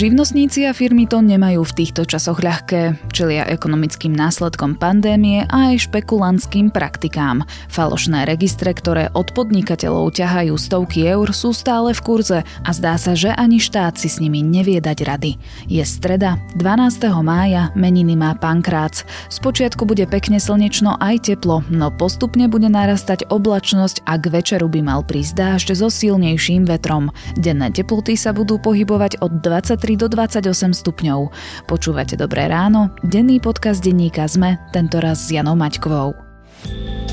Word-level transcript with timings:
Živnostníci 0.00 0.64
a 0.64 0.72
firmy 0.72 1.04
to 1.04 1.20
nemajú 1.20 1.60
v 1.60 1.76
týchto 1.84 2.08
časoch 2.08 2.40
ľahké, 2.40 3.12
čelia 3.12 3.44
ekonomickým 3.44 4.16
následkom 4.16 4.80
pandémie 4.80 5.44
a 5.44 5.76
aj 5.76 5.92
špekulantským 5.92 6.72
praktikám. 6.72 7.44
Falošné 7.68 8.24
registre, 8.24 8.72
ktoré 8.72 9.12
od 9.12 9.28
podnikateľov 9.36 10.16
ťahajú 10.16 10.56
stovky 10.56 11.04
eur, 11.04 11.28
sú 11.36 11.52
stále 11.52 11.92
v 11.92 12.00
kurze 12.00 12.40
a 12.40 12.70
zdá 12.72 12.96
sa, 12.96 13.12
že 13.12 13.28
ani 13.36 13.60
štát 13.60 14.00
si 14.00 14.08
s 14.08 14.24
nimi 14.24 14.40
nevie 14.40 14.80
dať 14.80 15.04
rady. 15.04 15.36
Je 15.68 15.84
streda, 15.84 16.40
12. 16.56 16.96
mája, 17.20 17.68
meniny 17.76 18.16
má 18.16 18.32
Pankrác. 18.32 19.04
Spočiatku 19.28 19.84
bude 19.84 20.08
pekne 20.08 20.40
slnečno 20.40 20.96
aj 20.96 21.28
teplo, 21.28 21.60
no 21.68 21.92
postupne 21.92 22.48
bude 22.48 22.72
narastať 22.72 23.28
oblačnosť 23.28 24.08
a 24.08 24.16
k 24.16 24.32
večeru 24.32 24.64
by 24.64 24.80
mal 24.80 25.04
prísť 25.04 25.36
dážď 25.36 25.68
so 25.76 25.92
silnejším 25.92 26.64
vetrom. 26.64 27.12
Denné 27.36 27.68
teploty 27.68 28.16
sa 28.16 28.32
budú 28.32 28.56
pohybovať 28.56 29.20
od 29.20 29.44
20 29.44 29.89
23 29.96 29.98
do 29.98 30.06
28 30.06 30.74
stupňov. 30.76 31.20
Počúvate 31.66 32.14
Dobré 32.14 32.46
ráno, 32.46 32.94
denný 33.02 33.42
podcast 33.42 33.82
denníka 33.82 34.28
ZME, 34.28 34.60
tentoraz 34.70 35.26
s 35.26 35.34
Janou 35.34 35.56
Maťkovou. 35.58 36.14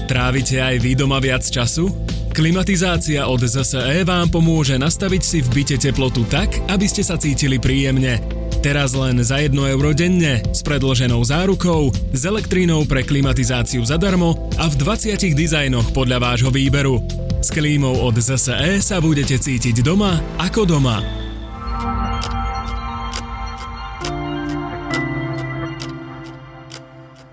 Trávite 0.05 0.59
aj 0.59 0.75
vy 0.83 0.91
doma 0.95 1.17
viac 1.23 1.43
času? 1.43 1.89
Klimatizácia 2.31 3.25
od 3.25 3.41
ZSE 3.41 4.05
vám 4.05 4.29
pomôže 4.29 4.77
nastaviť 4.77 5.23
si 5.23 5.39
v 5.41 5.49
byte 5.57 5.77
teplotu 5.81 6.21
tak, 6.29 6.53
aby 6.69 6.85
ste 6.85 7.01
sa 7.01 7.17
cítili 7.17 7.57
príjemne. 7.57 8.21
Teraz 8.61 8.93
len 8.93 9.21
za 9.21 9.41
1 9.41 9.53
euro 9.53 9.93
denne, 9.93 10.41
s 10.53 10.61
predloženou 10.61 11.21
zárukou, 11.25 11.89
s 12.13 12.21
elektrínou 12.25 12.85
pre 12.85 13.01
klimatizáciu 13.05 13.81
zadarmo 13.85 14.49
a 14.57 14.69
v 14.69 14.75
20 14.81 15.17
dizajnoch 15.33 15.93
podľa 15.93 16.17
vášho 16.21 16.51
výberu. 16.53 17.01
S 17.41 17.53
klímou 17.53 18.05
od 18.05 18.17
ZSE 18.17 18.81
sa 18.81 18.97
budete 18.97 19.37
cítiť 19.37 19.85
doma 19.85 20.17
ako 20.41 20.65
doma. 20.65 21.26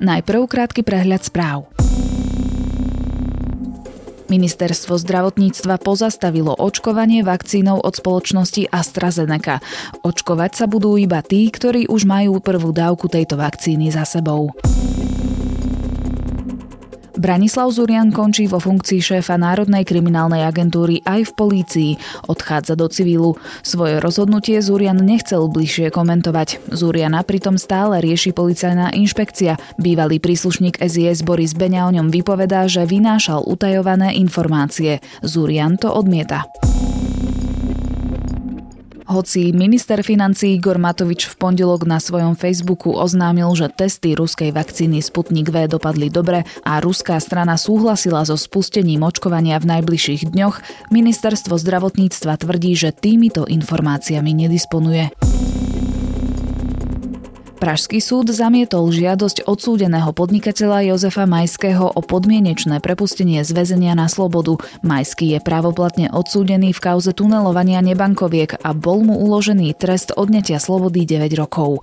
Najprv 0.03 0.50
krátky 0.50 0.83
prehľad 0.83 1.23
správ. 1.23 1.70
Ministerstvo 4.27 4.98
zdravotníctva 4.98 5.78
pozastavilo 5.78 6.50
očkovanie 6.59 7.23
vakcínou 7.23 7.78
od 7.78 7.95
spoločnosti 7.95 8.67
AstraZeneca. 8.72 9.62
Očkovať 10.03 10.50
sa 10.59 10.67
budú 10.67 10.98
iba 10.98 11.22
tí, 11.22 11.47
ktorí 11.47 11.87
už 11.87 12.09
majú 12.11 12.42
prvú 12.42 12.75
dávku 12.75 13.06
tejto 13.06 13.39
vakcíny 13.39 13.95
za 13.95 14.03
sebou. 14.03 14.50
Branislav 17.15 17.70
Zurian 17.70 18.11
končí 18.11 18.51
vo 18.51 18.59
funkcii 18.59 18.98
šéfa 18.98 19.39
Národnej 19.39 19.87
kriminálnej 19.87 20.43
agentúry 20.43 20.98
aj 21.07 21.31
v 21.31 21.33
polícii. 21.37 21.91
Odchádza 22.27 22.75
do 22.75 22.91
civilu. 22.91 23.39
Svoje 23.62 24.03
rozhodnutie 24.03 24.59
Zurian 24.59 24.98
nechcel 24.98 25.47
bližšie 25.47 25.95
komentovať. 25.95 26.75
Zuriana 26.75 27.23
pritom 27.23 27.55
stále 27.55 28.03
rieši 28.03 28.34
policajná 28.34 28.91
inšpekcia. 28.98 29.61
Bývalý 29.79 30.19
príslušník 30.19 30.83
SIS 30.83 31.23
Boris 31.23 31.55
Beňa 31.55 31.87
o 31.87 31.95
ňom 31.95 32.11
vypovedá, 32.11 32.67
že 32.67 32.83
vynášal 32.83 33.47
utajované 33.47 34.19
informácie. 34.19 34.99
Zurian 35.23 35.78
to 35.78 35.95
odmieta. 35.95 36.51
Hoci 39.05 39.52
minister 39.52 40.00
financí 40.00 40.56
Igor 40.56 40.80
Matovič 40.80 41.28
v 41.28 41.34
pondelok 41.36 41.84
na 41.84 42.00
svojom 42.00 42.33
Facebooku 42.41 42.97
oznámil, 42.97 43.52
že 43.52 43.69
testy 43.69 44.16
ruskej 44.16 44.48
vakcíny 44.48 45.05
Sputnik 45.05 45.52
V 45.52 45.69
dopadli 45.69 46.08
dobre 46.08 46.48
a 46.64 46.80
ruská 46.80 47.20
strana 47.20 47.60
súhlasila 47.60 48.25
so 48.25 48.41
spustením 48.41 49.05
očkovania 49.05 49.60
v 49.60 49.77
najbližších 49.77 50.32
dňoch, 50.32 50.88
ministerstvo 50.88 51.52
zdravotníctva 51.52 52.32
tvrdí, 52.41 52.72
že 52.72 52.97
týmito 52.97 53.44
informáciami 53.44 54.32
nedisponuje. 54.48 55.12
Pražský 57.65 57.97
súd 57.97 58.28
zamietol 58.28 58.93
žiadosť 58.93 59.49
odsúdeného 59.49 60.12
podnikateľa 60.12 60.84
Jozefa 60.84 61.25
Majského 61.25 61.97
o 61.97 62.00
podmienečné 62.05 62.77
prepustenie 62.84 63.41
z 63.41 63.56
väzenia 63.56 63.97
na 63.97 64.05
slobodu. 64.05 64.61
Majský 64.84 65.33
je 65.33 65.41
právoplatne 65.41 66.12
odsúdený 66.12 66.77
v 66.77 66.84
kauze 66.84 67.16
tunelovania 67.16 67.81
nebankoviek 67.81 68.61
a 68.61 68.77
bol 68.77 69.00
mu 69.00 69.16
uložený 69.16 69.81
trest 69.81 70.12
odnetia 70.12 70.61
slobody 70.61 71.09
9 71.09 71.41
rokov. 71.41 71.81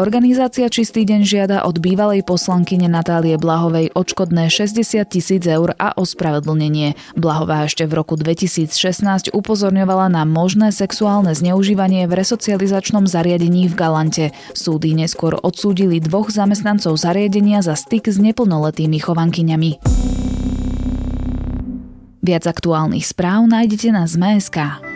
Organizácia 0.00 0.64
Čistý 0.72 1.04
deň 1.04 1.20
žiada 1.28 1.58
od 1.68 1.76
bývalej 1.76 2.24
poslankyne 2.24 2.88
Natálie 2.88 3.36
Blahovej 3.36 3.92
odškodné 3.92 4.48
60 4.48 4.96
tisíc 5.04 5.44
eur 5.44 5.76
a 5.76 5.92
ospravedlnenie. 5.92 6.96
Blahová 7.20 7.68
ešte 7.68 7.84
v 7.84 8.00
roku 8.00 8.16
2016 8.16 8.72
upozorňovala 9.36 10.08
na 10.08 10.24
možné 10.24 10.72
sexuálne 10.72 11.36
zneužívanie 11.36 12.08
v 12.08 12.16
resocializačnom 12.16 13.04
zariadení 13.04 13.68
v 13.68 13.76
Galante. 13.76 14.24
Súdy 14.56 14.96
neskôr 14.96 15.36
odsúdili 15.36 16.00
dvoch 16.00 16.32
zamestnancov 16.32 16.96
zariadenia 16.96 17.60
za 17.60 17.76
styk 17.76 18.08
s 18.08 18.16
neplnoletými 18.16 18.96
chovankyňami. 19.04 19.84
Viac 22.24 22.44
aktuálnych 22.48 23.04
správ 23.04 23.44
nájdete 23.44 23.92
na 23.92 24.08
ZMSK. 24.08 24.89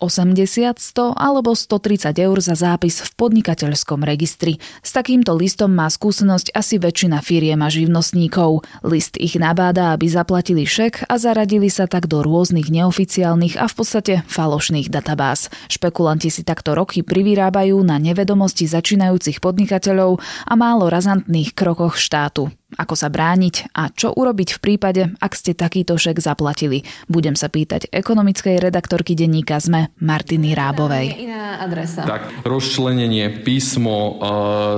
80, 0.00 0.80
100 0.80 1.14
alebo 1.14 1.52
130 1.52 2.16
eur 2.16 2.38
za 2.40 2.56
zápis 2.56 3.04
v 3.04 3.10
podnikateľskom 3.14 4.00
registri. 4.02 4.56
S 4.80 4.96
takýmto 4.96 5.36
listom 5.36 5.70
má 5.70 5.86
skúsenosť 5.86 6.56
asi 6.56 6.80
väčšina 6.80 7.20
firiem 7.20 7.60
a 7.60 7.68
živnostníkov. 7.68 8.64
List 8.80 9.20
ich 9.20 9.36
nabáda, 9.36 9.92
aby 9.92 10.08
zaplatili 10.08 10.64
šek 10.64 11.06
a 11.06 11.20
zaradili 11.20 11.68
sa 11.68 11.84
tak 11.84 12.08
do 12.08 12.24
rôznych 12.24 12.72
neoficiálnych 12.72 13.60
a 13.60 13.68
v 13.68 13.74
podstate 13.76 14.14
falošných 14.26 14.88
databáz. 14.88 15.52
Špekulanti 15.68 16.32
si 16.32 16.42
takto 16.42 16.72
roky 16.72 17.04
privyrábajú 17.04 17.80
na 17.84 18.00
nevedomosti 18.00 18.64
začínajúcich 18.66 19.38
podnikateľov 19.38 20.20
a 20.48 20.52
málo 20.56 20.88
razantných 20.88 21.52
krokoch 21.52 22.00
štátu 22.00 22.59
ako 22.76 22.94
sa 22.94 23.08
brániť 23.10 23.74
a 23.74 23.90
čo 23.90 24.14
urobiť 24.14 24.56
v 24.56 24.62
prípade, 24.62 25.02
ak 25.18 25.32
ste 25.34 25.56
takýto 25.56 25.98
šek 25.98 26.22
zaplatili. 26.22 26.86
Budem 27.10 27.34
sa 27.34 27.50
pýtať 27.50 27.90
ekonomickej 27.90 28.60
redaktorky 28.62 29.18
denníka 29.18 29.58
ZME 29.58 29.90
Martiny 29.98 30.54
Rábovej. 30.54 31.26
Iná 31.26 31.62
adresa. 31.64 32.06
Tak, 32.06 32.46
rozčlenenie, 32.46 33.42
písmo, 33.42 34.20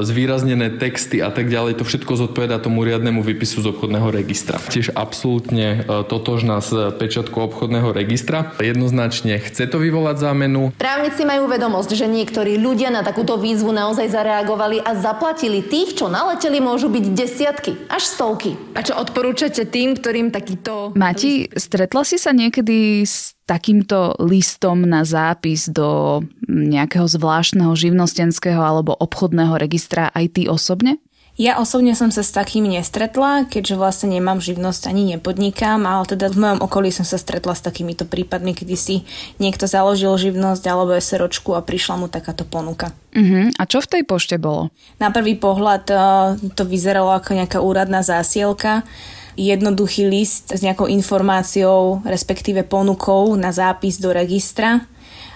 zvýraznené 0.00 0.78
texty 0.78 1.20
a 1.20 1.28
tak 1.34 1.52
ďalej, 1.52 1.80
to 1.80 1.84
všetko 1.84 2.16
zodpoveda 2.16 2.62
tomu 2.62 2.86
riadnemu 2.86 3.20
výpisu 3.20 3.64
z 3.64 3.70
obchodného 3.74 4.08
registra. 4.14 4.60
Tiež 4.62 4.94
absolútne 4.94 5.84
totožná 6.08 6.62
s 6.62 6.70
pečiatkou 6.96 7.50
obchodného 7.52 7.90
registra. 7.90 8.54
Jednoznačne 8.62 9.42
chce 9.42 9.66
to 9.66 9.80
vyvolať 9.82 10.22
zámenu. 10.22 10.70
Právnici 10.78 11.26
majú 11.26 11.50
vedomosť, 11.50 11.96
že 11.96 12.06
niektorí 12.06 12.56
ľudia 12.60 12.92
na 12.92 13.00
takúto 13.02 13.40
výzvu 13.40 13.72
naozaj 13.72 14.12
zareagovali 14.12 14.84
a 14.84 14.94
zaplatili 14.94 15.64
tých, 15.64 15.98
čo 15.98 16.12
naleteli, 16.12 16.60
môžu 16.62 16.92
byť 16.92 17.04
desiatky 17.16 17.81
až 17.88 18.04
stovky. 18.06 18.54
A 18.74 18.82
čo 18.84 18.98
odporúčate 18.98 19.66
tým, 19.66 19.96
ktorým 19.96 20.30
takýto... 20.34 20.94
Mati, 20.94 21.48
stretla 21.52 22.02
si 22.02 22.20
sa 22.20 22.34
niekedy 22.34 23.02
s 23.02 23.34
takýmto 23.48 24.16
listom 24.22 24.86
na 24.86 25.02
zápis 25.02 25.66
do 25.66 26.22
nejakého 26.46 27.04
zvláštneho 27.04 27.74
živnostenského 27.74 28.60
alebo 28.60 28.94
obchodného 28.94 29.58
registra 29.58 30.08
aj 30.14 30.38
ty 30.38 30.42
osobne? 30.46 31.02
Ja 31.40 31.56
osobne 31.56 31.96
som 31.96 32.12
sa 32.12 32.20
s 32.20 32.28
takým 32.28 32.68
nestretla, 32.68 33.48
keďže 33.48 33.80
vlastne 33.80 34.20
nemám 34.20 34.36
živnosť 34.36 34.84
ani 34.84 35.16
nepodnikám, 35.16 35.80
ale 35.88 36.04
teda 36.04 36.28
v 36.28 36.36
mojom 36.36 36.60
okolí 36.60 36.92
som 36.92 37.08
sa 37.08 37.16
stretla 37.16 37.56
s 37.56 37.64
takýmito 37.64 38.04
prípadmi, 38.04 38.52
kedy 38.52 38.76
si 38.76 39.08
niekto 39.40 39.64
založil 39.64 40.12
živnosť 40.20 40.60
alebo 40.68 40.92
SROčku 40.92 41.56
a 41.56 41.64
prišla 41.64 42.04
mu 42.04 42.06
takáto 42.12 42.44
ponuka. 42.44 42.92
Uh-huh. 43.16 43.48
A 43.56 43.62
čo 43.64 43.80
v 43.80 43.88
tej 43.88 44.02
pošte 44.04 44.36
bolo? 44.36 44.68
Na 45.00 45.08
prvý 45.08 45.40
pohľad 45.40 45.84
uh, 45.88 46.36
to 46.52 46.68
vyzeralo 46.68 47.16
ako 47.16 47.32
nejaká 47.32 47.64
úradná 47.64 48.04
zásielka, 48.04 48.84
jednoduchý 49.32 50.12
list 50.12 50.52
s 50.52 50.60
nejakou 50.60 50.84
informáciou, 50.84 52.04
respektíve 52.04 52.68
ponukou 52.68 53.32
na 53.40 53.56
zápis 53.56 53.96
do 53.96 54.12
registra 54.12 54.84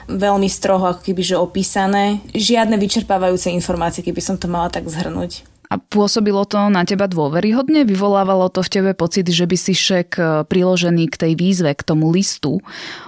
veľmi 0.07 0.47
stroho 0.47 0.87
ako 0.87 1.03
keby 1.03 1.23
že 1.23 1.37
opísané. 1.37 2.23
Žiadne 2.31 2.79
vyčerpávajúce 2.79 3.51
informácie, 3.51 4.07
keby 4.07 4.23
som 4.23 4.39
to 4.39 4.47
mala 4.47 4.71
tak 4.71 4.87
zhrnúť. 4.87 5.43
A 5.67 5.83
pôsobilo 5.83 6.47
to 6.47 6.71
na 6.71 6.87
teba 6.87 7.11
dôveryhodne? 7.11 7.83
Vyvolávalo 7.83 8.47
to 8.51 8.63
v 8.63 8.73
tebe 8.73 8.93
pocit, 8.95 9.27
že 9.27 9.51
by 9.51 9.57
si 9.59 9.75
šek 9.75 10.09
e, 10.15 10.23
priložený 10.47 11.11
k 11.11 11.17
tej 11.27 11.33
výzve, 11.35 11.75
k 11.75 11.83
tomu 11.83 12.15
listu 12.15 12.63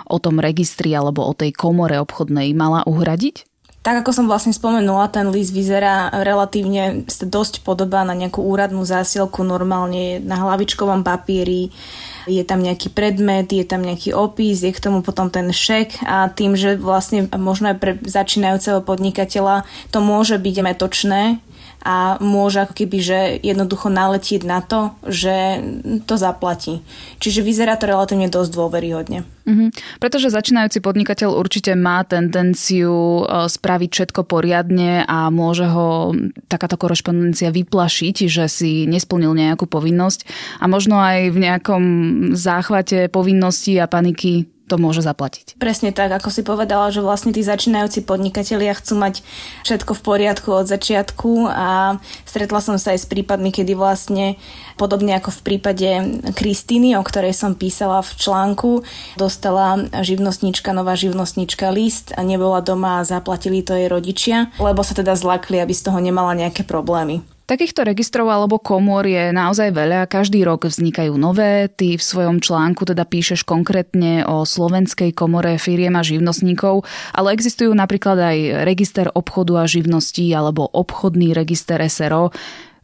o 0.06 0.16
tom 0.18 0.42
registri 0.42 0.90
alebo 0.90 1.22
o 1.22 1.36
tej 1.38 1.54
komore 1.54 2.02
obchodnej 2.02 2.50
mala 2.58 2.82
uhradiť? 2.82 3.46
Tak 3.78 4.04
ako 4.04 4.10
som 4.10 4.26
vlastne 4.26 4.50
spomenula, 4.50 5.08
ten 5.08 5.30
list 5.30 5.54
vyzerá 5.54 6.10
relatívne 6.10 7.06
dosť 7.08 7.62
podobá 7.62 8.02
na 8.02 8.12
nejakú 8.12 8.42
úradnú 8.42 8.82
zásielku, 8.82 9.46
normálne 9.46 10.18
na 10.18 10.34
hlavičkovom 10.34 11.06
papieri, 11.06 11.70
je 12.28 12.42
tam 12.44 12.60
nejaký 12.60 12.92
predmet, 12.92 13.48
je 13.48 13.64
tam 13.64 13.80
nejaký 13.80 14.12
opis, 14.12 14.60
je 14.60 14.74
k 14.74 14.82
tomu 14.82 15.00
potom 15.00 15.32
ten 15.32 15.48
šek 15.48 16.04
a 16.04 16.28
tým, 16.28 16.58
že 16.58 16.76
vlastne 16.76 17.30
možno 17.32 17.72
aj 17.72 17.76
pre 17.80 17.92
začínajúceho 18.02 18.84
podnikateľa 18.84 19.64
to 19.88 20.04
môže 20.04 20.36
byť 20.36 20.56
metočné, 20.60 21.40
a 21.82 22.18
môže 22.18 22.66
ako 22.66 22.74
keby, 22.74 22.98
že 22.98 23.18
jednoducho 23.40 23.88
naletieť 23.88 24.42
na 24.42 24.60
to, 24.60 24.94
že 25.06 25.62
to 26.04 26.14
zaplatí. 26.18 26.82
Čiže 27.22 27.46
vyzerá 27.46 27.78
to 27.78 27.86
relatívne 27.86 28.26
dosť 28.26 28.50
dôveryhodne. 28.50 29.22
Mm-hmm. 29.48 29.68
Pretože 29.96 30.28
začínajúci 30.28 30.84
podnikateľ 30.84 31.32
určite 31.32 31.72
má 31.72 32.04
tendenciu 32.04 33.24
e, 33.24 33.48
spraviť 33.48 33.90
všetko 33.94 34.20
poriadne 34.28 35.08
a 35.08 35.32
môže 35.32 35.64
ho 35.64 36.12
takáto 36.52 36.76
korešpondencia 36.76 37.48
vyplašiť, 37.48 38.28
že 38.28 38.44
si 38.52 38.84
nesplnil 38.84 39.32
nejakú 39.32 39.64
povinnosť 39.64 40.28
a 40.60 40.68
možno 40.68 41.00
aj 41.00 41.32
v 41.32 41.38
nejakom 41.40 41.82
záchvate 42.36 43.08
povinností 43.08 43.80
a 43.80 43.88
paniky 43.88 44.57
to 44.68 44.76
môže 44.76 45.00
zaplatiť. 45.00 45.56
Presne 45.56 45.96
tak, 45.96 46.12
ako 46.12 46.28
si 46.28 46.44
povedala, 46.44 46.92
že 46.92 47.00
vlastne 47.00 47.32
tí 47.32 47.40
začínajúci 47.40 48.04
podnikatelia 48.04 48.76
chcú 48.76 49.00
mať 49.00 49.24
všetko 49.64 49.96
v 49.96 50.04
poriadku 50.04 50.48
od 50.52 50.68
začiatku 50.68 51.48
a 51.48 51.96
stretla 52.28 52.60
som 52.60 52.76
sa 52.76 52.92
aj 52.92 53.00
s 53.02 53.06
prípadmi, 53.08 53.48
kedy 53.48 53.72
vlastne 53.72 54.36
podobne 54.76 55.16
ako 55.16 55.32
v 55.32 55.40
prípade 55.40 55.88
Kristýny, 56.36 56.94
o 57.00 57.02
ktorej 57.02 57.32
som 57.32 57.56
písala 57.56 58.04
v 58.04 58.12
článku, 58.12 58.70
dostala 59.16 59.88
živnostníčka, 60.04 60.76
nová 60.76 60.92
živnostníčka 60.92 61.72
list 61.72 62.12
a 62.12 62.20
nebola 62.20 62.60
doma 62.60 63.00
a 63.00 63.08
zaplatili 63.08 63.64
to 63.64 63.72
jej 63.72 63.88
rodičia, 63.88 64.52
lebo 64.60 64.84
sa 64.84 64.92
teda 64.92 65.16
zlakli, 65.16 65.58
aby 65.58 65.72
z 65.72 65.88
toho 65.88 65.98
nemala 65.98 66.36
nejaké 66.36 66.68
problémy. 66.68 67.24
Takýchto 67.48 67.80
registrov 67.80 68.28
alebo 68.28 68.60
komôr 68.60 69.08
je 69.08 69.32
naozaj 69.32 69.72
veľa, 69.72 70.04
každý 70.04 70.44
rok 70.44 70.68
vznikajú 70.68 71.16
nové. 71.16 71.72
Ty 71.72 71.96
v 71.96 72.04
svojom 72.04 72.44
článku 72.44 72.84
teda 72.84 73.08
píšeš 73.08 73.48
konkrétne 73.48 74.28
o 74.28 74.44
slovenskej 74.44 75.16
komore 75.16 75.56
firiem 75.56 75.96
a 75.96 76.04
živnostníkov, 76.04 76.84
ale 77.16 77.32
existujú 77.32 77.72
napríklad 77.72 78.20
aj 78.20 78.68
register 78.68 79.08
obchodu 79.16 79.64
a 79.64 79.70
živností 79.70 80.28
alebo 80.36 80.68
obchodný 80.68 81.32
register 81.32 81.80
SRO. 81.88 82.36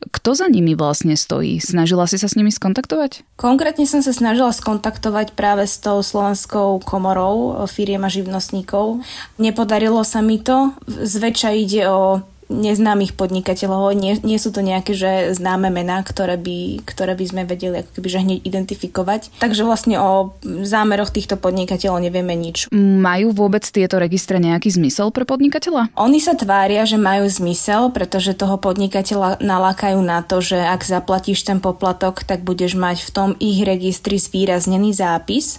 Kto 0.05 0.37
za 0.37 0.49
nimi 0.49 0.73
vlastne 0.73 1.17
stojí? 1.17 1.61
Snažila 1.61 2.09
si 2.09 2.17
sa 2.17 2.29
s 2.29 2.37
nimi 2.37 2.53
skontaktovať? 2.53 3.37
Konkrétne 3.37 3.85
som 3.85 4.01
sa 4.01 4.13
snažila 4.17 4.53
skontaktovať 4.53 5.33
práve 5.33 5.65
s 5.69 5.81
tou 5.81 6.01
slovenskou 6.01 6.81
komorou 6.85 7.65
firiem 7.69 8.05
a 8.05 8.13
živnostníkov. 8.13 9.01
Nepodarilo 9.41 10.05
sa 10.05 10.21
mi 10.25 10.41
to. 10.41 10.73
Zväčša 10.89 11.51
ide 11.53 11.89
o 11.89 12.21
neznámych 12.49 13.17
podnikateľov, 13.17 13.97
nie, 13.97 14.19
nie 14.23 14.39
sú 14.41 14.53
to 14.53 14.61
nejaké 14.61 14.93
že 14.95 15.35
známe 15.35 15.73
mená, 15.73 16.01
ktoré 16.05 16.39
by, 16.39 16.87
ktoré 16.87 17.17
by 17.17 17.25
sme 17.25 17.43
vedeli 17.49 17.83
ako 17.83 17.91
keby, 17.99 18.09
že 18.09 18.23
hneď 18.23 18.39
identifikovať. 18.47 19.21
Takže 19.43 19.63
vlastne 19.67 19.97
o 19.99 20.37
zámeroch 20.45 21.11
týchto 21.11 21.41
podnikateľov 21.41 22.05
nevieme 22.05 22.37
nič. 22.37 22.71
Majú 22.75 23.35
vôbec 23.35 23.65
tieto 23.67 23.99
registre 23.99 24.39
nejaký 24.39 24.71
zmysel 24.71 25.11
pre 25.11 25.27
podnikateľa? 25.27 25.93
Oni 25.99 26.23
sa 26.23 26.39
tvária, 26.39 26.87
že 26.87 27.01
majú 27.01 27.27
zmysel, 27.27 27.91
pretože 27.91 28.37
toho 28.39 28.61
podnikateľa 28.61 29.43
nalákajú 29.43 29.99
na 30.01 30.23
to, 30.23 30.39
že 30.45 30.61
ak 30.61 30.87
zaplatíš 30.87 31.43
ten 31.43 31.59
poplatok, 31.59 32.23
tak 32.23 32.47
budeš 32.47 32.79
mať 32.79 33.03
v 33.03 33.11
tom 33.11 33.31
ich 33.43 33.65
registri 33.67 34.21
zvýraznený 34.21 34.95
zápis 34.95 35.59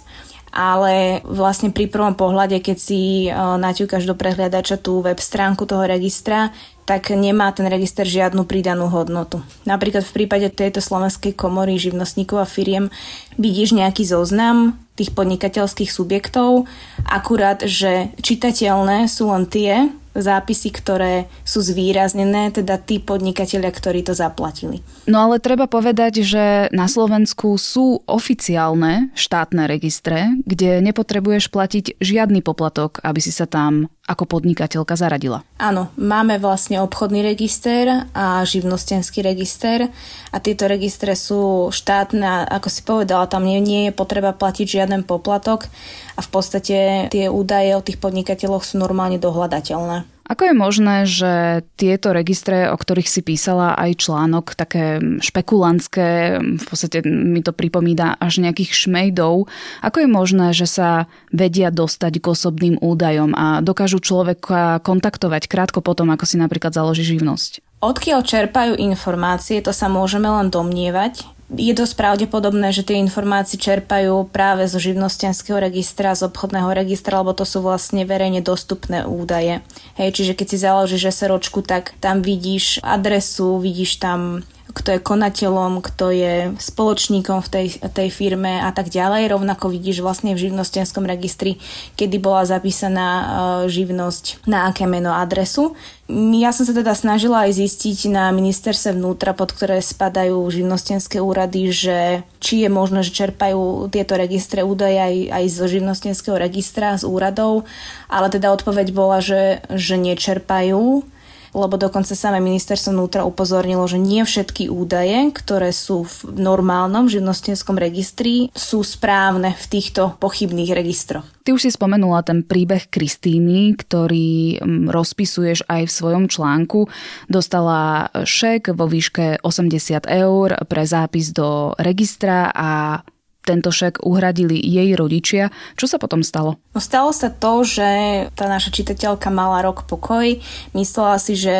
ale 0.56 1.20
vlastne 1.28 1.68
pri 1.68 1.84
prvom 1.92 2.16
pohľade, 2.16 2.64
keď 2.64 2.78
si 2.80 3.28
e, 3.28 3.30
naťukáš 3.36 4.08
do 4.08 4.16
prehliadača 4.16 4.80
tú 4.80 5.04
web 5.04 5.20
stránku 5.20 5.68
toho 5.68 5.84
registra, 5.84 6.48
tak 6.86 7.10
nemá 7.10 7.50
ten 7.50 7.66
register 7.66 8.06
žiadnu 8.06 8.46
pridanú 8.46 8.86
hodnotu. 8.86 9.42
Napríklad 9.66 10.06
v 10.06 10.14
prípade 10.22 10.46
tejto 10.54 10.78
slovenskej 10.78 11.34
komory 11.34 11.76
živnostníkov 11.76 12.38
a 12.40 12.46
firiem 12.46 12.88
vidíš 13.34 13.74
nejaký 13.74 14.06
zoznam 14.06 14.78
tých 14.96 15.12
podnikateľských 15.12 15.92
subjektov, 15.92 16.64
akurát, 17.04 17.60
že 17.66 18.14
čitateľné 18.22 19.10
sú 19.10 19.28
len 19.28 19.44
tie 19.44 19.92
zápisy, 20.16 20.72
ktoré 20.72 21.28
sú 21.44 21.60
zvýraznené, 21.60 22.48
teda 22.48 22.80
tí 22.80 22.96
podnikatelia, 22.96 23.68
ktorí 23.68 24.00
to 24.00 24.16
zaplatili. 24.16 24.80
No 25.04 25.28
ale 25.28 25.38
treba 25.38 25.68
povedať, 25.68 26.24
že 26.24 26.72
na 26.72 26.88
Slovensku 26.88 27.60
sú 27.60 28.00
oficiálne 28.08 29.12
štátne 29.12 29.68
registre, 29.68 30.32
kde 30.48 30.80
nepotrebuješ 30.80 31.52
platiť 31.52 32.00
žiadny 32.00 32.40
poplatok, 32.40 33.04
aby 33.04 33.20
si 33.20 33.30
sa 33.30 33.44
tam 33.44 33.92
ako 34.06 34.38
podnikateľka 34.38 34.94
zaradila. 34.94 35.42
Áno, 35.58 35.90
máme 35.98 36.38
vlastne 36.38 36.75
obchodný 36.82 37.22
register 37.22 38.08
a 38.16 38.42
živnostenský 38.42 39.22
register 39.22 39.92
a 40.32 40.36
tieto 40.40 40.66
registre 40.66 41.12
sú 41.14 41.68
štátne 41.70 42.24
a 42.24 42.36
ako 42.48 42.68
si 42.72 42.80
povedala, 42.82 43.30
tam 43.30 43.44
nie, 43.44 43.60
nie 43.62 43.88
je 43.88 43.92
potreba 43.94 44.32
platiť 44.32 44.66
žiaden 44.80 45.04
poplatok 45.04 45.68
a 46.16 46.20
v 46.24 46.28
podstate 46.32 46.76
tie 47.12 47.26
údaje 47.28 47.76
o 47.76 47.84
tých 47.84 48.00
podnikateľoch 48.00 48.64
sú 48.64 48.80
normálne 48.80 49.20
dohľadateľné. 49.20 50.15
Ako 50.26 50.50
je 50.50 50.54
možné, 50.58 50.96
že 51.06 51.62
tieto 51.78 52.10
registre, 52.10 52.66
o 52.66 52.76
ktorých 52.76 53.06
si 53.06 53.22
písala 53.22 53.78
aj 53.78 54.02
článok, 54.02 54.58
také 54.58 54.98
špekulantské, 55.22 56.42
v 56.42 56.64
podstate 56.66 57.06
mi 57.06 57.46
to 57.46 57.54
pripomína 57.54 58.18
až 58.18 58.42
nejakých 58.42 58.74
šmejdov, 58.74 59.46
ako 59.86 59.96
je 60.02 60.08
možné, 60.10 60.46
že 60.50 60.66
sa 60.66 61.06
vedia 61.30 61.70
dostať 61.70 62.18
k 62.18 62.26
osobným 62.26 62.74
údajom 62.82 63.38
a 63.38 63.62
dokážu 63.62 64.02
človeka 64.02 64.82
kontaktovať 64.82 65.46
krátko 65.46 65.78
potom, 65.78 66.10
ako 66.10 66.26
si 66.26 66.36
napríklad 66.42 66.74
založí 66.74 67.06
živnosť? 67.06 67.62
Odkiaľ 67.78 68.20
čerpajú 68.26 68.72
informácie, 68.80 69.62
to 69.62 69.70
sa 69.70 69.86
môžeme 69.86 70.26
len 70.26 70.50
domnievať 70.50 71.35
je 71.46 71.70
dosť 71.70 71.94
pravdepodobné, 71.94 72.74
že 72.74 72.82
tie 72.82 72.98
informácie 72.98 73.54
čerpajú 73.54 74.26
práve 74.34 74.66
zo 74.66 74.82
živnostenského 74.82 75.62
registra, 75.62 76.18
z 76.18 76.26
obchodného 76.26 76.74
registra, 76.74 77.22
lebo 77.22 77.30
to 77.38 77.46
sú 77.46 77.62
vlastne 77.62 78.02
verejne 78.02 78.42
dostupné 78.42 79.06
údaje. 79.06 79.62
Hej, 79.94 80.18
čiže 80.18 80.32
keď 80.34 80.46
si 80.50 80.56
založíš 80.58 81.14
SROčku, 81.14 81.62
tak 81.62 81.94
tam 82.02 82.26
vidíš 82.26 82.82
adresu, 82.82 83.62
vidíš 83.62 84.02
tam 84.02 84.42
kto 84.76 84.92
je 84.92 85.00
konateľom, 85.00 85.80
kto 85.80 86.12
je 86.12 86.34
spoločníkom 86.60 87.40
v 87.40 87.48
tej, 87.48 87.66
tej 87.96 88.08
firme 88.12 88.60
a 88.60 88.68
tak 88.76 88.92
ďalej. 88.92 89.32
Rovnako 89.32 89.72
vidíš 89.72 90.04
vlastne 90.04 90.36
v 90.36 90.42
živnostenskom 90.44 91.08
registri, 91.08 91.56
kedy 91.96 92.20
bola 92.20 92.44
zapísaná 92.44 93.08
uh, 93.08 93.26
živnosť, 93.72 94.44
na 94.44 94.68
aké 94.68 94.84
meno 94.84 95.16
adresu. 95.16 95.72
Ja 96.12 96.54
som 96.54 96.62
sa 96.62 96.76
teda 96.76 96.94
snažila 96.94 97.48
aj 97.48 97.58
zistiť 97.58 98.14
na 98.14 98.30
ministerstve 98.30 98.94
vnútra, 98.94 99.34
pod 99.34 99.50
ktoré 99.50 99.82
spadajú 99.82 100.38
živnostenské 100.52 101.18
úrady, 101.18 101.72
že 101.74 101.98
či 102.38 102.62
je 102.62 102.70
možné, 102.70 103.02
že 103.02 103.16
čerpajú 103.16 103.90
tieto 103.90 104.14
registre 104.14 104.62
údaje 104.62 105.02
aj, 105.02 105.16
aj 105.34 105.44
zo 105.50 105.66
živnostenského 105.66 106.38
registra, 106.38 106.94
z 106.94 107.08
úradov, 107.08 107.66
ale 108.06 108.30
teda 108.30 108.54
odpoveď 108.54 108.94
bola, 108.94 109.18
že, 109.18 109.66
že 109.72 109.98
nečerpajú 109.98 111.15
lebo 111.56 111.80
dokonca 111.80 112.12
samé 112.12 112.38
ministerstvo 112.44 112.92
vnútra 112.92 113.24
upozornilo, 113.24 113.88
že 113.88 113.96
nie 113.96 114.20
všetky 114.20 114.68
údaje, 114.68 115.32
ktoré 115.32 115.72
sú 115.72 116.04
v 116.04 116.36
normálnom 116.36 117.08
živnostenskom 117.08 117.80
registri, 117.80 118.52
sú 118.52 118.84
správne 118.84 119.56
v 119.56 119.64
týchto 119.66 120.20
pochybných 120.20 120.76
registroch. 120.76 121.24
Ty 121.46 121.54
už 121.54 121.64
si 121.64 121.70
spomenula 121.70 122.26
ten 122.26 122.42
príbeh 122.42 122.90
Kristíny, 122.90 123.78
ktorý 123.78 124.58
mm, 124.58 124.90
rozpisuješ 124.90 125.64
aj 125.70 125.86
v 125.86 125.94
svojom 125.94 126.24
článku. 126.26 126.90
Dostala 127.30 128.10
šek 128.12 128.74
vo 128.74 128.90
výške 128.90 129.40
80 129.46 130.10
eur 130.10 130.48
pre 130.66 130.82
zápis 130.84 131.30
do 131.30 131.72
registra 131.78 132.50
a 132.50 133.00
tento 133.46 133.70
šek 133.70 134.02
uhradili 134.02 134.58
jej 134.58 134.90
rodičia. 134.98 135.54
Čo 135.78 135.86
sa 135.86 136.02
potom 136.02 136.26
stalo? 136.26 136.58
No 136.74 136.82
stalo 136.82 137.14
sa 137.14 137.30
to, 137.30 137.62
že 137.62 137.86
tá 138.34 138.50
naša 138.50 138.74
čitateľka 138.74 139.30
mala 139.30 139.62
rok 139.62 139.86
pokoj. 139.86 140.42
Myslela 140.74 141.16
si, 141.22 141.38
že 141.38 141.54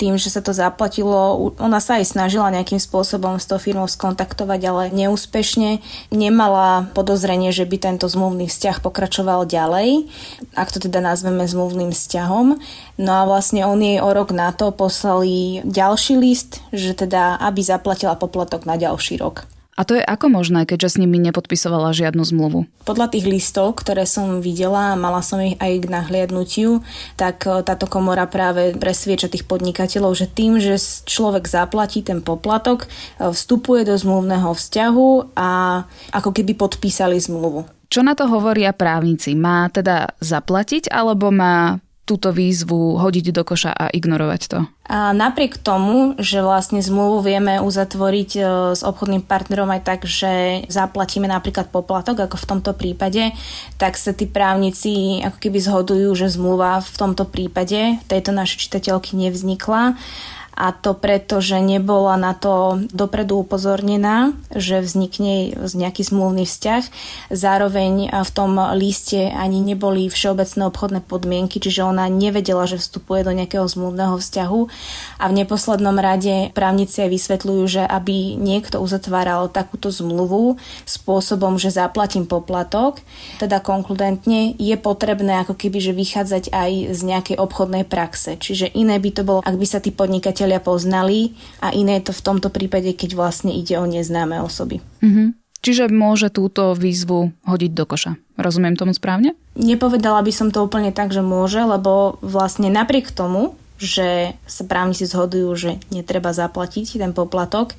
tým, 0.00 0.16
že 0.16 0.32
sa 0.32 0.40
to 0.40 0.56
zaplatilo, 0.56 1.52
ona 1.60 1.78
sa 1.78 2.00
aj 2.00 2.16
snažila 2.16 2.48
nejakým 2.48 2.80
spôsobom 2.80 3.36
s 3.36 3.44
tou 3.44 3.60
firmou 3.60 3.84
skontaktovať, 3.84 4.60
ale 4.64 4.82
neúspešne. 4.96 5.84
Nemala 6.08 6.88
podozrenie, 6.96 7.52
že 7.52 7.68
by 7.68 7.76
tento 7.76 8.08
zmluvný 8.08 8.48
vzťah 8.48 8.80
pokračoval 8.80 9.44
ďalej, 9.44 10.08
ak 10.56 10.72
to 10.72 10.80
teda 10.80 11.04
nazveme 11.04 11.44
zmluvným 11.44 11.92
vzťahom. 11.92 12.56
No 12.96 13.12
a 13.12 13.22
vlastne 13.28 13.68
on 13.68 13.78
jej 13.84 14.00
o 14.00 14.08
rok 14.10 14.32
na 14.32 14.50
to 14.56 14.72
poslali 14.72 15.60
ďalší 15.62 16.16
list, 16.16 16.64
že 16.72 16.96
teda 16.96 17.36
aby 17.38 17.60
zaplatila 17.60 18.16
poplatok 18.16 18.64
na 18.64 18.80
ďalší 18.80 19.20
rok. 19.20 19.44
A 19.76 19.84
to 19.84 19.92
je 19.92 20.00
ako 20.00 20.32
možné, 20.32 20.64
keďže 20.64 20.96
s 20.96 21.00
nimi 21.04 21.20
nepodpisovala 21.20 21.92
žiadnu 21.92 22.24
zmluvu? 22.24 22.64
Podľa 22.88 23.12
tých 23.12 23.28
listov, 23.28 23.76
ktoré 23.76 24.08
som 24.08 24.40
videla, 24.40 24.96
mala 24.96 25.20
som 25.20 25.36
ich 25.44 25.60
aj 25.60 25.84
k 25.84 25.92
nahliadnutiu, 25.92 26.80
tak 27.20 27.44
e, 27.44 27.60
táto 27.60 27.84
komora 27.84 28.24
práve 28.24 28.72
presvieča 28.72 29.28
tých 29.28 29.44
podnikateľov, 29.44 30.16
že 30.16 30.32
tým, 30.32 30.56
že 30.56 30.80
človek 30.80 31.44
zaplatí 31.44 32.00
ten 32.00 32.24
poplatok, 32.24 32.88
e, 32.88 33.28
vstupuje 33.28 33.84
do 33.84 33.92
zmluvného 33.92 34.48
vzťahu 34.56 35.36
a 35.36 35.84
ako 36.08 36.30
keby 36.32 36.56
podpísali 36.56 37.20
zmluvu. 37.20 37.68
Čo 37.92 38.00
na 38.00 38.16
to 38.16 38.26
hovoria 38.26 38.72
právnici? 38.72 39.36
Má 39.36 39.68
teda 39.70 40.16
zaplatiť 40.18 40.88
alebo 40.88 41.28
má 41.28 41.84
túto 42.06 42.30
výzvu 42.30 43.02
hodiť 43.02 43.34
do 43.34 43.42
koša 43.42 43.74
a 43.74 43.90
ignorovať 43.90 44.42
to? 44.46 44.58
A 44.86 45.10
napriek 45.10 45.58
tomu, 45.58 46.14
že 46.22 46.38
vlastne 46.38 46.78
zmluvu 46.78 47.26
vieme 47.26 47.58
uzatvoriť 47.58 48.30
e, 48.38 48.40
s 48.78 48.86
obchodným 48.86 49.26
partnerom 49.26 49.66
aj 49.74 49.82
tak, 49.82 50.00
že 50.06 50.62
zaplatíme 50.70 51.26
napríklad 51.26 51.74
poplatok, 51.74 52.22
ako 52.22 52.38
v 52.38 52.48
tomto 52.54 52.72
prípade, 52.78 53.34
tak 53.82 53.98
sa 53.98 54.14
tí 54.14 54.30
právnici 54.30 55.18
ako 55.26 55.42
keby 55.42 55.58
zhodujú, 55.58 56.14
že 56.14 56.30
zmluva 56.30 56.78
v 56.78 56.94
tomto 56.94 57.26
prípade 57.26 57.98
tejto 58.06 58.30
našej 58.30 58.70
čitateľky 58.70 59.18
nevznikla 59.18 59.98
a 60.56 60.72
to 60.72 60.96
preto, 60.96 61.44
že 61.44 61.60
nebola 61.60 62.16
na 62.16 62.32
to 62.32 62.80
dopredu 62.88 63.44
upozornená, 63.44 64.32
že 64.56 64.80
vznikne 64.80 65.52
nejaký 65.52 66.00
zmluvný 66.00 66.48
vzťah. 66.48 66.82
Zároveň 67.28 68.08
v 68.08 68.30
tom 68.32 68.56
liste 68.72 69.28
ani 69.28 69.60
neboli 69.60 70.08
všeobecné 70.08 70.64
obchodné 70.64 71.00
podmienky, 71.04 71.60
čiže 71.60 71.84
ona 71.84 72.08
nevedela, 72.08 72.64
že 72.64 72.80
vstupuje 72.80 73.20
do 73.20 73.36
nejakého 73.36 73.68
zmluvného 73.68 74.16
vzťahu 74.16 74.60
a 75.20 75.24
v 75.28 75.36
neposlednom 75.36 76.00
rade 76.00 76.48
právnici 76.56 77.04
aj 77.04 77.12
vysvetľujú, 77.12 77.62
že 77.68 77.82
aby 77.84 78.40
niekto 78.40 78.80
uzatváral 78.80 79.52
takúto 79.52 79.92
zmluvu 79.92 80.56
spôsobom, 80.88 81.60
že 81.60 81.68
zaplatím 81.68 82.24
poplatok, 82.24 83.04
teda 83.36 83.60
konkludentne 83.60 84.56
je 84.56 84.76
potrebné 84.80 85.44
ako 85.44 85.52
keby, 85.52 85.84
že 85.84 85.92
vychádzať 85.92 86.48
aj 86.48 86.70
z 86.96 87.00
nejakej 87.04 87.36
obchodnej 87.36 87.84
praxe. 87.84 88.40
Čiže 88.40 88.72
iné 88.72 88.96
by 88.96 89.10
to 89.12 89.22
bolo, 89.22 89.40
ak 89.44 89.52
by 89.60 89.66
sa 89.68 89.84
tí 89.84 89.92
podnikateľ 89.92 90.45
užívateľia 90.46 90.62
poznali 90.62 91.34
a 91.58 91.74
iné 91.74 91.98
je 91.98 92.06
to 92.10 92.12
v 92.14 92.24
tomto 92.24 92.48
prípade, 92.54 92.94
keď 92.94 93.18
vlastne 93.18 93.50
ide 93.50 93.74
o 93.82 93.86
neznáme 93.86 94.38
osoby. 94.38 94.78
Mm-hmm. 95.02 95.28
Čiže 95.66 95.90
môže 95.90 96.30
túto 96.30 96.78
výzvu 96.78 97.34
hodiť 97.42 97.72
do 97.74 97.84
koša. 97.90 98.14
Rozumiem 98.38 98.78
tomu 98.78 98.94
správne? 98.94 99.34
Nepovedala 99.58 100.22
by 100.22 100.30
som 100.30 100.48
to 100.54 100.62
úplne 100.62 100.94
tak, 100.94 101.10
že 101.10 101.26
môže, 101.26 101.58
lebo 101.58 102.22
vlastne 102.22 102.70
napriek 102.70 103.10
tomu, 103.10 103.58
že 103.76 104.38
sa 104.46 104.62
právnici 104.62 105.10
zhodujú, 105.10 105.50
že 105.58 105.70
netreba 105.90 106.30
zaplatiť 106.30 107.02
ten 107.02 107.10
poplatok, 107.10 107.74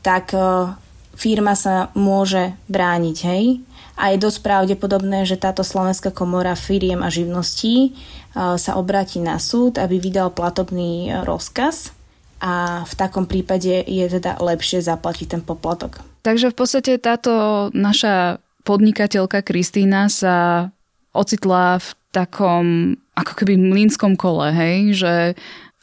tak 0.00 0.32
e, 0.32 0.72
firma 1.12 1.52
sa 1.54 1.92
môže 1.92 2.56
brániť, 2.72 3.16
hej? 3.28 3.60
A 3.94 4.10
je 4.10 4.18
dosť 4.18 4.42
pravdepodobné, 4.42 5.22
že 5.22 5.38
táto 5.38 5.62
Slovenská 5.62 6.10
komora 6.10 6.58
firiem 6.58 6.98
a 7.02 7.12
živností 7.12 7.90
e, 7.90 7.90
sa 8.34 8.72
obráti 8.74 9.22
na 9.22 9.38
súd, 9.38 9.78
aby 9.78 10.02
vydal 10.02 10.34
platobný 10.34 11.08
e, 11.08 11.22
rozkaz 11.22 11.94
a 12.42 12.82
v 12.82 12.94
takom 12.98 13.24
prípade 13.24 13.86
je 13.86 14.04
teda 14.10 14.42
lepšie 14.42 14.82
zaplatiť 14.82 15.26
ten 15.38 15.42
poplatok. 15.46 16.02
Takže 16.26 16.50
v 16.50 16.56
podstate 16.58 16.92
táto 16.98 17.32
naša 17.70 18.42
podnikateľka 18.66 19.44
Kristýna 19.46 20.10
sa 20.10 20.68
ocitla 21.14 21.78
v 21.78 21.88
takom 22.10 22.64
ako 23.14 23.32
keby 23.38 23.54
mlínskom 23.54 24.18
kole, 24.18 24.50
hej, 24.50 24.98
že 24.98 25.14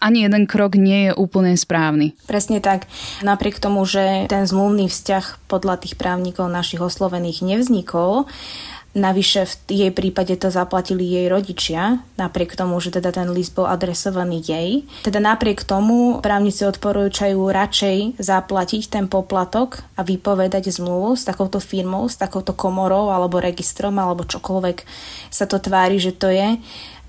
ani 0.01 0.25
jeden 0.25 0.49
krok 0.49 0.73
nie 0.73 1.07
je 1.07 1.11
úplne 1.13 1.53
správny. 1.53 2.17
Presne 2.25 2.59
tak. 2.59 2.89
Napriek 3.21 3.61
tomu, 3.61 3.85
že 3.85 4.25
ten 4.27 4.49
zmluvný 4.49 4.89
vzťah 4.89 5.45
podľa 5.45 5.85
tých 5.85 5.95
právnikov 5.95 6.49
našich 6.49 6.81
oslovených 6.81 7.45
nevznikol, 7.45 8.25
Navyše 8.91 9.47
v 9.47 9.87
jej 9.87 9.91
prípade 9.95 10.35
to 10.35 10.51
zaplatili 10.51 11.07
jej 11.07 11.31
rodičia, 11.31 12.03
napriek 12.19 12.59
tomu, 12.59 12.75
že 12.83 12.91
teda 12.91 13.15
ten 13.15 13.31
list 13.31 13.55
bol 13.55 13.63
adresovaný 13.63 14.43
jej. 14.43 14.83
Teda 15.07 15.23
napriek 15.23 15.63
tomu 15.63 16.19
právnici 16.19 16.67
odporúčajú 16.67 17.39
radšej 17.39 18.19
zaplatiť 18.19 18.91
ten 18.91 19.07
poplatok 19.07 19.79
a 19.95 20.03
vypovedať 20.03 20.75
zmluvu 20.75 21.15
s 21.15 21.23
takouto 21.23 21.63
firmou, 21.63 22.03
s 22.11 22.19
takouto 22.19 22.51
komorou 22.51 23.15
alebo 23.15 23.39
registrom 23.39 23.95
alebo 23.95 24.27
čokoľvek 24.27 24.83
sa 25.31 25.47
to 25.47 25.55
tvári, 25.63 25.95
že 25.95 26.11
to 26.11 26.27
je, 26.27 26.59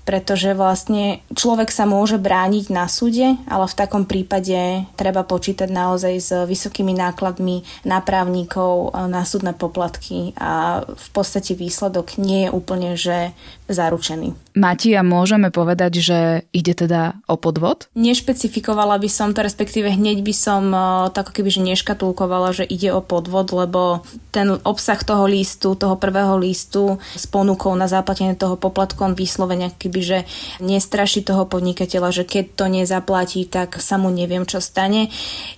pretože 0.03 0.51
vlastne 0.51 1.23
človek 1.31 1.71
sa 1.71 1.87
môže 1.87 2.19
brániť 2.19 2.65
na 2.69 2.91
súde, 2.91 3.39
ale 3.47 3.65
v 3.65 3.77
takom 3.79 4.03
prípade 4.03 4.83
treba 4.99 5.23
počítať 5.23 5.71
naozaj 5.71 6.13
s 6.19 6.29
vysokými 6.31 6.91
nákladmi 6.91 7.63
na 7.87 8.03
právnikov, 8.03 8.91
na 9.07 9.23
súdne 9.23 9.55
poplatky 9.55 10.35
a 10.35 10.83
v 10.83 11.07
podstate 11.15 11.55
výsledok 11.55 12.19
nie 12.19 12.47
je 12.47 12.49
úplne 12.51 12.99
že 12.99 13.31
zaručený. 13.71 14.42
Matia, 14.53 15.01
môžeme 15.01 15.49
povedať, 15.49 15.97
že 15.97 16.19
ide 16.53 16.77
teda 16.77 17.17
o 17.25 17.41
podvod? 17.41 17.89
Nešpecifikovala 17.97 19.01
by 19.01 19.09
som 19.09 19.33
to, 19.33 19.41
respektíve 19.41 19.89
hneď 19.89 20.21
by 20.21 20.33
som 20.33 20.63
tak 21.09 21.33
keby, 21.33 21.49
že 21.49 21.65
neškatulkovala, 21.65 22.53
že 22.53 22.65
ide 22.69 22.93
o 22.93 23.01
podvod, 23.01 23.49
lebo 23.49 24.05
ten 24.29 24.53
obsah 24.61 25.01
toho 25.01 25.25
listu, 25.25 25.73
toho 25.73 25.97
prvého 25.97 26.37
listu 26.37 27.01
s 27.17 27.25
ponukou 27.25 27.73
na 27.73 27.89
zaplatenie 27.89 28.37
toho 28.37 28.53
poplatkom 28.53 29.17
vyslovene 29.17 29.73
keby, 29.73 30.01
že 30.05 30.19
nestraší 30.61 31.25
toho 31.25 31.49
podnikateľa, 31.49 32.21
že 32.21 32.23
keď 32.29 32.45
to 32.53 32.65
nezaplatí, 32.69 33.49
tak 33.49 33.81
sa 33.81 33.97
mu 33.97 34.13
neviem, 34.13 34.45
čo 34.45 34.61
stane. 34.61 35.09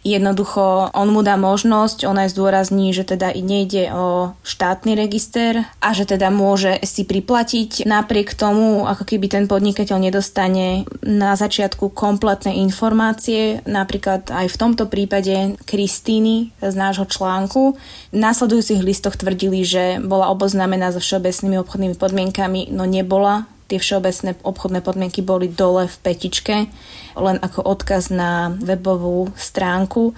Jednoducho 0.08 0.96
on 0.96 1.12
mu 1.12 1.20
dá 1.20 1.36
možnosť, 1.36 2.08
ona 2.08 2.32
zdôrazní, 2.32 2.96
že 2.96 3.04
teda 3.04 3.36
nejde 3.36 3.92
o 3.92 4.32
štátny 4.48 4.96
register 4.96 5.68
a 5.84 5.92
že 5.92 6.08
teda 6.08 6.32
môže 6.32 6.80
si 6.88 7.04
priplatiť 7.04 7.84
napriek 7.84 8.32
tomu 8.40 8.85
ako 8.86 9.04
keby 9.06 9.28
ten 9.28 9.46
podnikateľ 9.46 9.98
nedostane 10.00 10.86
na 11.02 11.34
začiatku 11.36 11.92
kompletné 11.92 12.56
informácie, 12.62 13.66
napríklad 13.66 14.30
aj 14.32 14.48
v 14.50 14.60
tomto 14.60 14.88
prípade 14.88 15.60
Kristýny 15.66 16.56
z 16.62 16.76
nášho 16.78 17.10
článku. 17.10 17.76
V 18.14 18.18
následujúcich 18.18 18.82
listoch 18.82 19.20
tvrdili, 19.20 19.66
že 19.66 20.00
bola 20.02 20.32
oboznámená 20.32 20.94
so 20.94 21.02
všeobecnými 21.02 21.58
obchodnými 21.62 21.96
podmienkami, 22.00 22.72
no 22.72 22.88
nebola 22.88 23.50
tie 23.66 23.82
všeobecné 23.82 24.38
obchodné 24.46 24.80
podmienky 24.86 25.26
boli 25.26 25.50
dole 25.50 25.90
v 25.90 25.98
petičke, 26.06 26.70
len 27.18 27.38
ako 27.42 27.66
odkaz 27.66 28.14
na 28.14 28.54
webovú 28.62 29.34
stránku. 29.34 30.14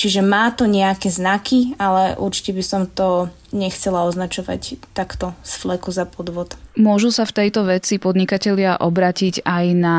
Čiže 0.00 0.24
má 0.24 0.48
to 0.48 0.64
nejaké 0.64 1.12
znaky, 1.12 1.76
ale 1.76 2.16
určite 2.16 2.56
by 2.56 2.64
som 2.64 2.88
to 2.88 3.28
nechcela 3.52 4.08
označovať 4.08 4.80
takto 4.96 5.36
z 5.44 5.52
fleku 5.60 5.92
za 5.92 6.08
podvod. 6.08 6.56
Môžu 6.80 7.12
sa 7.12 7.28
v 7.28 7.36
tejto 7.36 7.68
veci 7.68 8.00
podnikatelia 8.00 8.80
obratiť 8.80 9.44
aj 9.44 9.64
na 9.76 9.98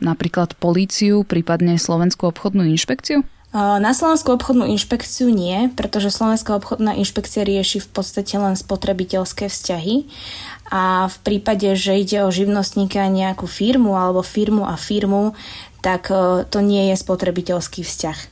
napríklad 0.00 0.56
políciu, 0.56 1.28
prípadne 1.28 1.76
Slovenskú 1.76 2.32
obchodnú 2.32 2.64
inšpekciu? 2.64 3.28
Na 3.52 3.92
Slovenskú 3.92 4.32
obchodnú 4.32 4.64
inšpekciu 4.72 5.28
nie, 5.28 5.68
pretože 5.76 6.08
Slovenská 6.08 6.56
obchodná 6.56 6.96
inšpekcia 6.96 7.44
rieši 7.44 7.84
v 7.84 7.88
podstate 7.92 8.40
len 8.40 8.56
spotrebiteľské 8.56 9.52
vzťahy 9.52 10.08
a 10.72 11.12
v 11.12 11.16
prípade, 11.20 11.68
že 11.76 12.00
ide 12.00 12.24
o 12.24 12.32
živnostníka 12.32 13.04
nejakú 13.12 13.44
firmu 13.44 14.00
alebo 14.00 14.24
firmu 14.24 14.64
a 14.64 14.80
firmu, 14.80 15.36
tak 15.84 16.08
to 16.48 16.58
nie 16.64 16.88
je 16.88 16.96
spotrebiteľský 16.96 17.84
vzťah. 17.84 18.31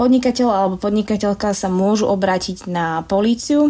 Podnikateľ 0.00 0.48
alebo 0.48 0.76
podnikateľka 0.80 1.52
sa 1.52 1.68
môžu 1.68 2.08
obrátiť 2.08 2.64
na 2.64 3.04
políciu, 3.04 3.68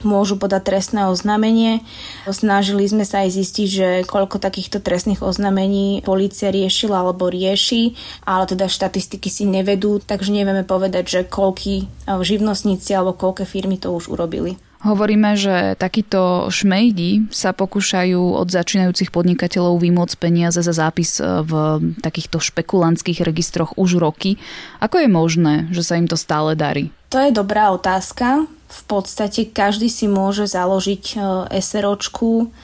môžu 0.00 0.40
podať 0.40 0.72
trestné 0.72 1.04
oznámenie. 1.04 1.84
Snažili 2.24 2.88
sme 2.88 3.04
sa 3.04 3.28
aj 3.28 3.36
zistiť, 3.36 3.68
že 3.68 3.88
koľko 4.08 4.40
takýchto 4.40 4.80
trestných 4.80 5.20
oznámení 5.20 6.00
policia 6.00 6.48
riešila 6.48 7.04
alebo 7.04 7.28
rieši, 7.28 7.92
ale 8.24 8.48
teda 8.48 8.72
štatistiky 8.72 9.28
si 9.28 9.44
nevedú, 9.44 10.00
takže 10.00 10.32
nevieme 10.32 10.64
povedať, 10.64 11.04
že 11.04 11.20
koľky 11.28 11.84
živnostníci 12.08 12.96
alebo 12.96 13.12
koľké 13.12 13.44
firmy 13.44 13.76
to 13.76 13.92
už 13.92 14.08
urobili. 14.08 14.56
Hovoríme, 14.86 15.34
že 15.34 15.74
takíto 15.74 16.46
šmejdi 16.46 17.26
sa 17.34 17.50
pokúšajú 17.50 18.38
od 18.38 18.46
začínajúcich 18.46 19.10
podnikateľov 19.10 19.82
vymôcť 19.82 20.14
peniaze 20.14 20.62
za 20.62 20.70
zápis 20.70 21.18
e, 21.18 21.26
v 21.42 21.52
takýchto 21.98 22.38
špekulantských 22.38 23.26
registroch 23.26 23.74
už 23.74 23.98
roky. 23.98 24.38
Ako 24.78 25.02
je 25.02 25.08
možné, 25.10 25.54
že 25.74 25.82
sa 25.82 25.98
im 25.98 26.06
to 26.06 26.14
stále 26.14 26.54
darí? 26.54 26.94
To 27.10 27.18
je 27.18 27.34
dobrá 27.34 27.74
otázka. 27.74 28.46
V 28.70 28.82
podstate 28.86 29.50
každý 29.50 29.90
si 29.90 30.06
môže 30.06 30.46
založiť 30.46 31.04
e, 31.14 31.16
SROčku 31.58 32.54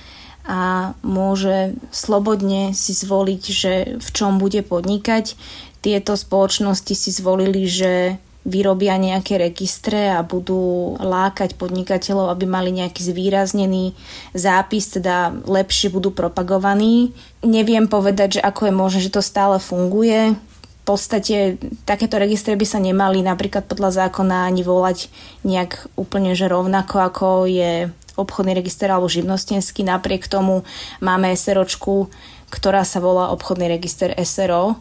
a 0.47 0.95
môže 1.02 1.75
slobodne 1.91 2.71
si 2.71 2.95
zvoliť, 2.95 3.43
že 3.50 3.73
v 3.99 4.09
čom 4.14 4.38
bude 4.38 4.62
podnikať. 4.62 5.35
Tieto 5.83 6.14
spoločnosti 6.14 6.95
si 6.95 7.11
zvolili, 7.11 7.67
že 7.67 8.23
vyrobia 8.43 8.99
nejaké 8.99 9.39
registre 9.39 10.11
a 10.11 10.27
budú 10.27 10.95
lákať 10.99 11.55
podnikateľov, 11.55 12.35
aby 12.35 12.45
mali 12.47 12.75
nejaký 12.75 12.99
zvýraznený 12.99 13.95
zápis, 14.35 14.91
teda 14.91 15.31
lepšie 15.47 15.95
budú 15.95 16.11
propagovaní. 16.11 17.15
Neviem 17.47 17.87
povedať, 17.87 18.39
že 18.39 18.45
ako 18.45 18.67
je 18.67 18.75
možné, 18.75 19.01
že 19.07 19.15
to 19.15 19.23
stále 19.23 19.63
funguje. 19.63 20.35
V 20.83 20.85
podstate 20.85 21.63
takéto 21.87 22.19
registre 22.19 22.59
by 22.59 22.67
sa 22.67 22.83
nemali 22.83 23.23
napríklad 23.23 23.71
podľa 23.71 24.03
zákona 24.03 24.51
ani 24.51 24.67
volať 24.67 25.07
nejak 25.47 25.95
úplne 25.95 26.35
že 26.35 26.51
rovnako, 26.51 26.97
ako 26.99 27.27
je 27.47 27.95
obchodný 28.19 28.59
register 28.59 28.91
alebo 28.91 29.07
živnostenský. 29.07 29.87
Napriek 29.87 30.27
tomu 30.27 30.67
máme 30.99 31.31
SROčku, 31.33 32.11
ktorá 32.51 32.83
sa 32.83 32.99
volá 32.99 33.31
obchodný 33.31 33.71
register 33.71 34.11
SRO, 34.27 34.77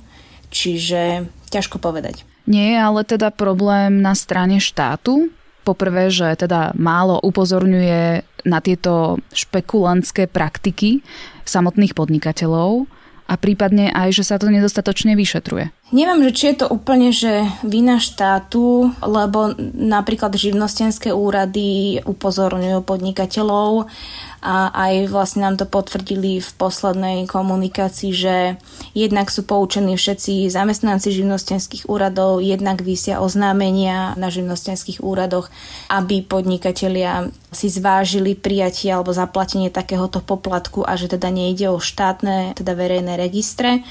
čiže 0.50 1.30
ťažko 1.52 1.78
povedať. 1.84 2.24
Nie 2.48 2.74
je 2.74 2.80
ale 2.80 3.02
teda 3.04 3.30
problém 3.30 4.00
na 4.00 4.16
strane 4.16 4.64
štátu? 4.64 5.30
Poprvé, 5.62 6.10
že 6.10 6.34
teda 6.40 6.74
málo 6.74 7.22
upozorňuje 7.22 8.26
na 8.50 8.60
tieto 8.64 9.22
špekulantské 9.30 10.26
praktiky 10.26 11.06
samotných 11.46 11.94
podnikateľov 11.94 12.90
a 13.30 13.34
prípadne 13.38 13.94
aj, 13.94 14.18
že 14.18 14.24
sa 14.26 14.42
to 14.42 14.50
nedostatočne 14.50 15.14
vyšetruje. 15.14 15.70
Neviem, 15.92 16.24
že 16.24 16.32
či 16.32 16.44
je 16.56 16.64
to 16.64 16.72
úplne, 16.72 17.12
že 17.12 17.44
vina 17.68 18.00
štátu, 18.00 18.96
lebo 19.04 19.52
napríklad 19.76 20.32
živnostenské 20.32 21.12
úrady 21.12 22.00
upozorňujú 22.08 22.80
podnikateľov 22.88 23.92
a 24.40 24.72
aj 24.72 25.12
vlastne 25.12 25.44
nám 25.44 25.60
to 25.60 25.68
potvrdili 25.68 26.40
v 26.40 26.50
poslednej 26.56 27.28
komunikácii, 27.28 28.12
že 28.16 28.56
jednak 28.96 29.28
sú 29.28 29.44
poučení 29.44 30.00
všetci 30.00 30.48
zamestnanci 30.48 31.12
živnostenských 31.12 31.92
úradov, 31.92 32.40
jednak 32.40 32.80
vysia 32.80 33.20
oznámenia 33.20 34.16
na 34.16 34.32
živnostenských 34.32 35.04
úradoch, 35.04 35.52
aby 35.92 36.24
podnikatelia 36.24 37.28
si 37.52 37.68
zvážili 37.68 38.40
prijatie 38.40 38.96
alebo 38.96 39.12
zaplatenie 39.12 39.68
takéhoto 39.68 40.24
poplatku 40.24 40.88
a 40.88 40.96
že 40.96 41.12
teda 41.12 41.28
nejde 41.28 41.68
o 41.68 41.84
štátne, 41.84 42.56
teda 42.56 42.80
verejné 42.80 43.20
registre. 43.20 43.84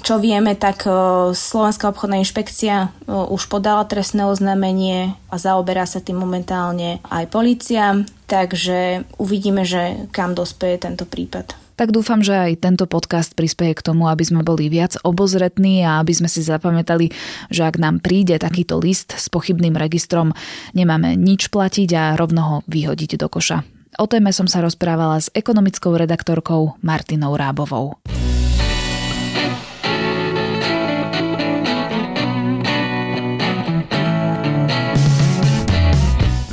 Čo 0.00 0.16
vieme, 0.16 0.56
tak 0.56 0.88
e, 0.88 0.90
Slovenská 1.36 1.92
obchodná 1.92 2.16
inšpekcia 2.24 2.88
e, 2.88 3.12
už 3.12 3.52
podala 3.52 3.84
trestné 3.84 4.24
oznámenie 4.24 5.12
a 5.28 5.36
zaoberá 5.36 5.84
sa 5.84 6.00
tým 6.00 6.16
momentálne 6.16 7.04
aj 7.12 7.28
policia, 7.28 8.00
takže 8.24 9.04
uvidíme, 9.20 9.68
že 9.68 10.08
kam 10.08 10.32
dospeje 10.32 10.80
tento 10.80 11.04
prípad. 11.04 11.52
Tak 11.76 11.92
dúfam, 11.92 12.24
že 12.24 12.32
aj 12.32 12.64
tento 12.64 12.88
podcast 12.88 13.36
prispieje 13.36 13.76
k 13.76 13.84
tomu, 13.92 14.08
aby 14.08 14.24
sme 14.24 14.40
boli 14.40 14.72
viac 14.72 14.96
obozretní 15.04 15.84
a 15.84 16.00
aby 16.00 16.12
sme 16.16 16.28
si 16.28 16.40
zapamätali, 16.40 17.12
že 17.52 17.64
ak 17.68 17.76
nám 17.76 18.00
príde 18.00 18.36
takýto 18.40 18.80
list 18.80 19.12
s 19.12 19.28
pochybným 19.28 19.76
registrom, 19.76 20.32
nemáme 20.72 21.20
nič 21.20 21.52
platiť 21.52 21.90
a 21.96 22.04
rovno 22.16 22.40
ho 22.40 22.56
vyhodiť 22.68 23.20
do 23.20 23.28
koša. 23.28 23.64
O 24.00 24.08
téme 24.08 24.32
som 24.32 24.48
sa 24.48 24.64
rozprávala 24.64 25.20
s 25.20 25.28
ekonomickou 25.36 25.92
redaktorkou 25.92 26.80
Martinou 26.80 27.36
Rábovou. 27.36 28.00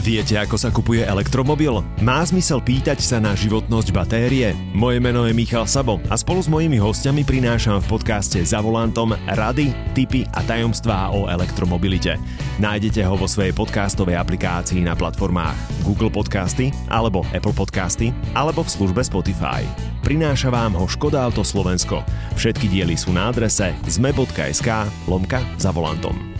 Viete, 0.09 0.41
ako 0.41 0.57
sa 0.57 0.73
kupuje 0.73 1.05
elektromobil? 1.05 1.85
Má 2.01 2.25
zmysel 2.25 2.65
pýtať 2.65 2.97
sa 2.97 3.21
na 3.21 3.37
životnosť 3.37 3.93
batérie? 3.93 4.57
Moje 4.73 4.97
meno 4.97 5.29
je 5.29 5.37
Michal 5.37 5.69
Sabo 5.69 6.01
a 6.09 6.17
spolu 6.17 6.41
s 6.41 6.49
mojimi 6.49 6.81
hostiami 6.81 7.21
prinášam 7.21 7.77
v 7.77 7.93
podcaste 7.93 8.41
za 8.41 8.57
volantom 8.57 9.13
rady, 9.29 9.69
tipy 9.93 10.25
a 10.33 10.41
tajomstvá 10.41 11.13
o 11.13 11.29
elektromobilite. 11.29 12.17
Nájdete 12.57 13.05
ho 13.05 13.21
vo 13.21 13.29
svojej 13.29 13.53
podcastovej 13.53 14.17
aplikácii 14.17 14.81
na 14.81 14.97
platformách 14.97 15.85
Google 15.85 16.09
Podcasty 16.09 16.73
alebo 16.89 17.21
Apple 17.29 17.53
Podcasty 17.53 18.09
alebo 18.33 18.65
v 18.65 18.73
službe 18.81 19.05
Spotify. 19.05 19.61
Prináša 20.01 20.49
vám 20.49 20.73
ho 20.73 20.89
Škoda 20.89 21.21
Auto 21.21 21.45
Slovensko. 21.45 22.01
Všetky 22.33 22.65
diely 22.65 22.97
sú 22.97 23.13
na 23.13 23.29
adrese 23.29 23.77
zme.sk 23.85 24.89
lomka 25.05 25.37
za 25.61 25.69
volantom. 25.69 26.38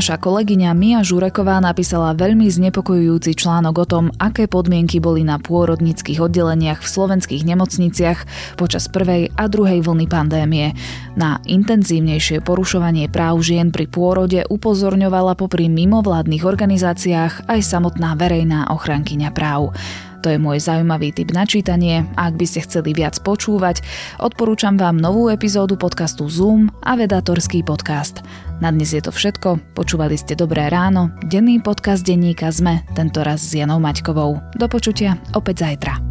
Naša 0.00 0.16
kolegyňa 0.16 0.72
Mia 0.72 1.04
Žureková 1.04 1.60
napísala 1.60 2.16
veľmi 2.16 2.48
znepokojujúci 2.48 3.36
článok 3.36 3.84
o 3.84 3.86
tom, 3.86 4.04
aké 4.16 4.48
podmienky 4.48 4.96
boli 4.96 5.28
na 5.28 5.36
pôrodnických 5.36 6.24
oddeleniach 6.24 6.80
v 6.80 6.88
slovenských 6.88 7.44
nemocniciach 7.44 8.24
počas 8.56 8.88
prvej 8.88 9.28
a 9.36 9.44
druhej 9.44 9.84
vlny 9.84 10.08
pandémie. 10.08 10.72
Na 11.20 11.44
intenzívnejšie 11.44 12.40
porušovanie 12.40 13.12
práv 13.12 13.44
žien 13.44 13.68
pri 13.68 13.92
pôrode 13.92 14.40
upozorňovala 14.48 15.36
popri 15.36 15.68
mimovládnych 15.68 16.48
organizáciách 16.48 17.44
aj 17.44 17.60
samotná 17.60 18.16
verejná 18.16 18.72
ochrankyňa 18.72 19.36
práv. 19.36 19.76
To 20.20 20.28
je 20.28 20.36
môj 20.36 20.60
zaujímavý 20.60 21.16
tip 21.16 21.32
na 21.32 21.48
čítanie 21.48 22.04
a 22.16 22.28
ak 22.28 22.36
by 22.36 22.46
ste 22.46 22.60
chceli 22.64 22.92
viac 22.92 23.16
počúvať, 23.24 23.80
odporúčam 24.20 24.76
vám 24.76 25.00
novú 25.00 25.32
epizódu 25.32 25.80
podcastu 25.80 26.28
Zoom 26.28 26.68
a 26.84 26.96
Vedatorský 26.96 27.64
podcast. 27.64 28.20
Na 28.60 28.68
dnes 28.68 28.92
je 28.92 29.00
to 29.00 29.08
všetko, 29.08 29.72
počúvali 29.72 30.20
ste 30.20 30.36
Dobré 30.36 30.68
ráno, 30.68 31.08
denný 31.24 31.64
podcast 31.64 32.04
denníka 32.04 32.52
ZME, 32.52 32.84
tentoraz 32.92 33.40
s 33.40 33.56
Janou 33.56 33.80
Maťkovou. 33.80 34.36
Do 34.60 34.66
počutia 34.68 35.16
opäť 35.32 35.64
zajtra. 35.64 36.09